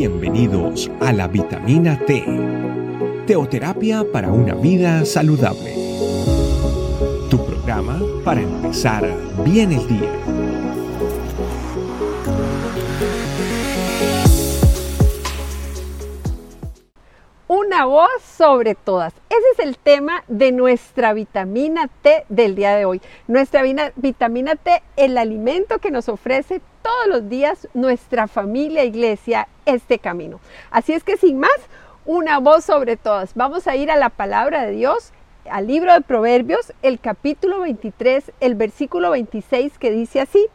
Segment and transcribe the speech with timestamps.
[0.00, 2.24] Bienvenidos a la vitamina T,
[3.26, 5.74] teoterapia para una vida saludable.
[7.28, 9.06] Tu programa para empezar
[9.44, 10.10] bien el día.
[17.46, 19.12] Una voz sobre todas.
[19.28, 23.02] Ese es el tema de nuestra vitamina T del día de hoy.
[23.28, 23.62] Nuestra
[23.96, 30.40] vitamina T, el alimento que nos ofrece todos los días nuestra familia, iglesia, este camino.
[30.70, 31.50] Así es que sin más,
[32.04, 33.34] una voz sobre todas.
[33.34, 35.12] Vamos a ir a la palabra de Dios,
[35.50, 40.46] al libro de Proverbios, el capítulo 23, el versículo 26 que dice así,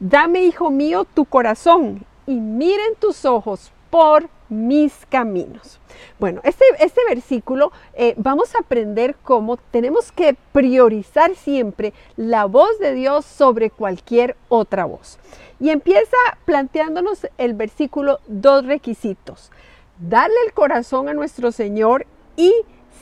[0.00, 5.80] Dame, hijo mío, tu corazón y miren tus ojos por mis caminos.
[6.18, 12.78] Bueno, este, este versículo eh, vamos a aprender cómo tenemos que priorizar siempre la voz
[12.78, 15.18] de Dios sobre cualquier otra voz.
[15.60, 19.50] Y empieza planteándonos el versículo dos requisitos.
[19.98, 22.52] Darle el corazón a nuestro Señor y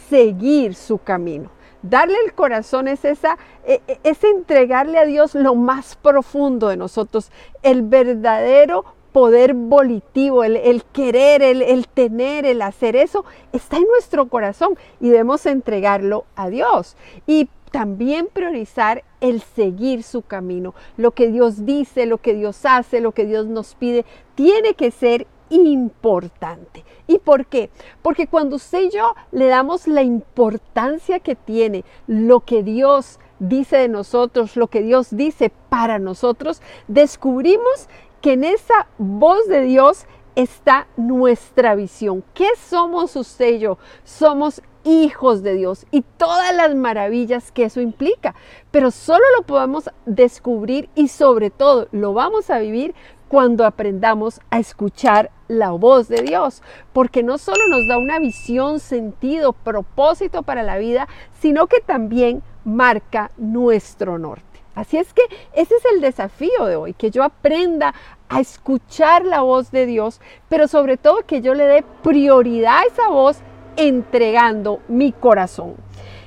[0.09, 1.51] seguir su camino.
[1.83, 6.77] Darle el corazón es, esa, e, e, es entregarle a Dios lo más profundo de
[6.77, 7.31] nosotros,
[7.63, 8.85] el verdadero
[9.17, 15.09] poder volitivo, el, querer, el, el, tener, el hacer eso, está en nuestro corazón y
[15.09, 16.99] debemos entregarlo a Dios.
[17.27, 20.75] Y también priorizar el seguir su camino.
[20.99, 24.91] Lo que Dios dice, lo que Dios hace, lo que Dios nos pide, tiene que
[24.91, 26.85] ser importante.
[27.07, 27.71] ¿Y por qué?
[28.03, 33.77] Porque cuando usted y yo le damos la importancia que tiene lo que Dios dice
[33.77, 37.89] de nosotros, lo que Dios dice para nosotros, descubrimos
[38.21, 42.23] que en esa voz de Dios está nuestra visión.
[42.35, 43.79] ¿Qué somos usted y yo?
[44.05, 48.35] Somos hijos de Dios y todas las maravillas que eso implica.
[48.71, 52.95] Pero solo lo podemos descubrir y sobre todo lo vamos a vivir
[53.29, 58.79] cuando aprendamos a escuchar la voz de Dios, porque no solo nos da una visión,
[58.79, 61.09] sentido, propósito para la vida,
[61.41, 64.46] sino que también marca nuestro norte.
[64.77, 65.23] Así es que
[65.55, 67.95] ese es el desafío de hoy, que yo aprenda
[68.29, 70.21] a escuchar la voz de Dios,
[70.51, 73.39] pero sobre todo que yo le dé prioridad a esa voz
[73.77, 75.77] entregando mi corazón.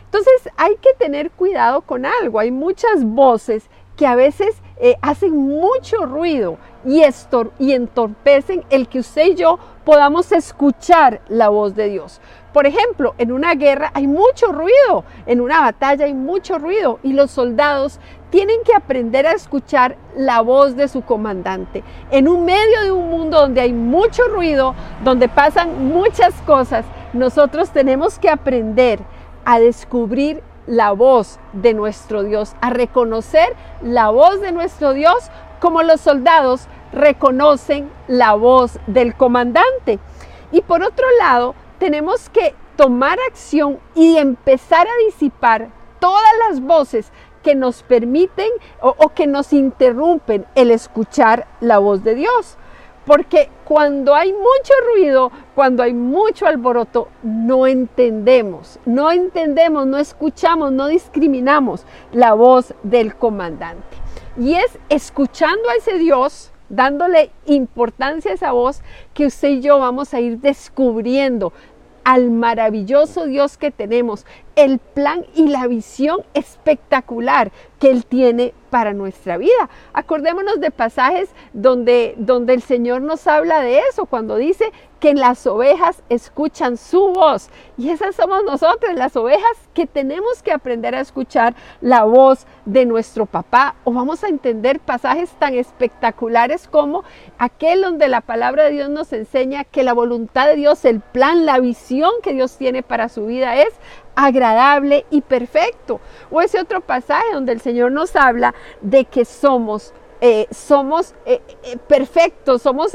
[0.05, 2.39] Entonces hay que tener cuidado con algo.
[2.39, 7.03] Hay muchas voces que a veces eh, hacen mucho ruido y,
[7.59, 12.19] y entorpecen el que usted y yo podamos escuchar la voz de Dios.
[12.53, 17.13] Por ejemplo, en una guerra hay mucho ruido, en una batalla hay mucho ruido y
[17.13, 17.99] los soldados
[18.31, 21.83] tienen que aprender a escuchar la voz de su comandante.
[22.09, 24.73] En un medio de un mundo donde hay mucho ruido,
[25.03, 28.99] donde pasan muchas cosas, nosotros tenemos que aprender
[29.45, 35.83] a descubrir la voz de nuestro Dios, a reconocer la voz de nuestro Dios como
[35.83, 39.99] los soldados reconocen la voz del comandante.
[40.51, 45.69] Y por otro lado, tenemos que tomar acción y empezar a disipar
[45.99, 47.11] todas las voces
[47.43, 48.49] que nos permiten
[48.81, 52.57] o, que nos interrumpen el escuchar la voz de Dios.
[53.05, 60.71] Porque cuando hay mucho ruido, cuando hay mucho alboroto, no entendemos, no entendemos, no escuchamos,
[60.71, 63.97] no discriminamos la voz del comandante.
[64.37, 68.81] Y es escuchando a ese Dios, dándole importancia a esa voz,
[69.13, 71.53] que usted y yo vamos a ir descubriendo
[72.03, 74.25] al maravilloso Dios que tenemos,
[74.59, 79.69] el plan y la visión espectacular que Él tiene para nuestra vida.
[79.93, 85.47] Acordémonos de pasajes donde, donde el Señor nos habla de eso, cuando dice que las
[85.47, 87.49] ovejas escuchan su voz.
[87.77, 92.85] Y esas somos nosotros, las ovejas que tenemos que aprender a escuchar la voz de
[92.85, 93.75] nuestro papá.
[93.85, 97.05] O vamos a entender pasajes tan espectaculares como
[97.37, 101.45] aquel donde la palabra de Dios nos enseña que la voluntad de Dios, el plan,
[101.45, 103.73] la visión que Dios tiene para su vida es
[104.19, 105.99] agradable y perfecto.
[106.29, 111.39] O ese otro pasaje donde el Señor nos habla de que somos eh, somos eh,
[111.63, 112.91] eh, perfectos, somos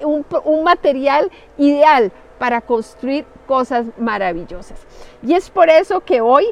[0.00, 4.80] un, un, material ideal para construir cosas maravillosas.
[5.22, 6.46] Y es por eso que hoy,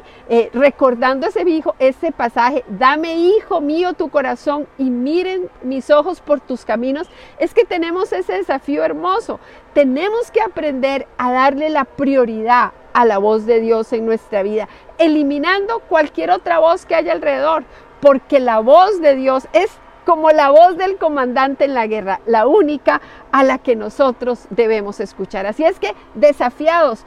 [0.53, 6.39] recordando ese, hijo, ese pasaje, dame hijo mío tu corazón y miren mis ojos por
[6.39, 7.09] tus caminos,
[7.39, 9.39] es que tenemos ese desafío hermoso.
[9.73, 14.67] Tenemos que aprender a darle la prioridad a la voz de Dios en nuestra vida,
[14.97, 17.63] eliminando cualquier otra voz que haya alrededor,
[18.01, 19.71] porque la voz de Dios es
[20.05, 23.01] como la voz del comandante en la guerra, la única
[23.31, 25.45] a la que nosotros debemos escuchar.
[25.45, 27.05] Así es que, desafiados,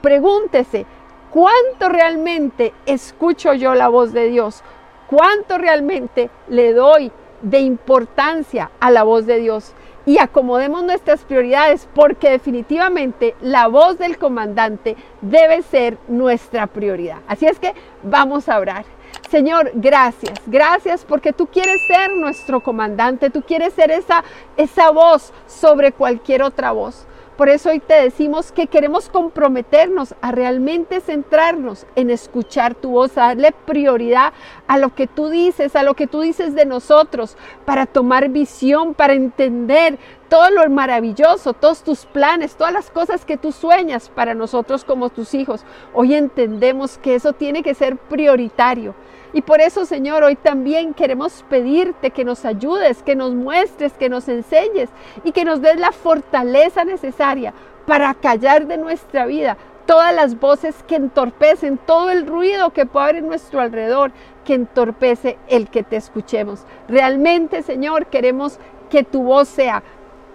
[0.00, 0.86] pregúntese,
[1.30, 4.62] ¿cuánto realmente escucho yo la voz de Dios?
[5.08, 7.12] ¿Cuánto realmente le doy
[7.42, 9.74] de importancia a la voz de Dios?
[10.08, 17.18] Y acomodemos nuestras prioridades porque definitivamente la voz del comandante debe ser nuestra prioridad.
[17.28, 18.86] Así es que vamos a orar.
[19.30, 24.24] Señor, gracias, gracias porque tú quieres ser nuestro comandante, tú quieres ser esa,
[24.56, 27.06] esa voz sobre cualquier otra voz.
[27.38, 33.16] Por eso hoy te decimos que queremos comprometernos a realmente centrarnos en escuchar tu voz,
[33.16, 34.32] a darle prioridad
[34.66, 38.92] a lo que tú dices, a lo que tú dices de nosotros, para tomar visión,
[38.92, 44.34] para entender todo lo maravilloso, todos tus planes, todas las cosas que tú sueñas para
[44.34, 45.64] nosotros como tus hijos.
[45.94, 48.94] Hoy entendemos que eso tiene que ser prioritario.
[49.32, 54.08] Y por eso, Señor, hoy también queremos pedirte que nos ayudes, que nos muestres, que
[54.08, 54.88] nos enseñes
[55.22, 57.52] y que nos des la fortaleza necesaria
[57.86, 59.56] para callar de nuestra vida
[59.88, 64.12] todas las voces que entorpecen, todo el ruido que puede haber en nuestro alrededor,
[64.44, 66.64] que entorpece el que te escuchemos.
[66.88, 68.58] Realmente, Señor, queremos
[68.90, 69.82] que tu voz sea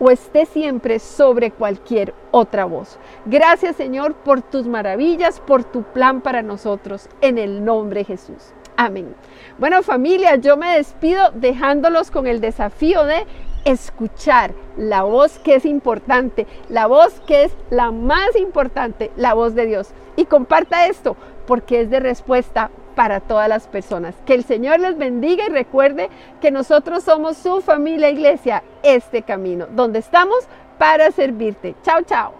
[0.03, 2.99] o esté siempre sobre cualquier otra voz.
[3.25, 8.51] Gracias, Señor, por tus maravillas, por tu plan para nosotros, en el nombre de Jesús.
[8.75, 9.15] Amén.
[9.59, 13.25] Bueno familia, yo me despido dejándolos con el desafío de
[13.63, 19.55] escuchar la voz que es importante, la voz que es la más importante, la voz
[19.55, 19.91] de Dios.
[20.17, 21.15] Y comparta esto
[21.47, 24.15] porque es de respuesta para todas las personas.
[24.25, 26.09] Que el Señor les bendiga y recuerde
[26.41, 30.47] que nosotros somos su familia iglesia, este camino, donde estamos
[30.77, 31.75] para servirte.
[31.83, 32.33] Chao, chao.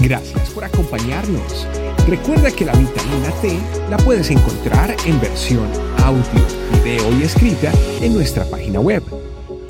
[0.00, 1.66] Gracias por acompañarnos.
[2.06, 3.58] Recuerda que la vitamina T
[3.90, 5.68] la puedes encontrar en versión
[6.04, 6.22] audio,
[6.82, 9.02] video y escrita en nuestra página web,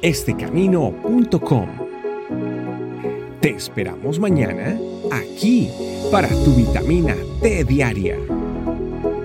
[0.02, 1.68] estecamino.com.
[3.40, 4.78] Te esperamos mañana
[5.10, 5.70] aquí
[6.12, 8.16] para tu vitamina T diaria.